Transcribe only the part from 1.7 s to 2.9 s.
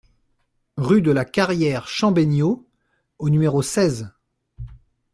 Chembenyo